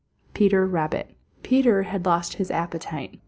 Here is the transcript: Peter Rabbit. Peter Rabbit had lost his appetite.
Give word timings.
Peter 0.33 0.65
Rabbit. 0.65 1.15
Peter 1.43 1.75
Rabbit 1.81 1.91
had 1.91 2.05
lost 2.07 2.33
his 2.41 2.49
appetite. 2.49 3.19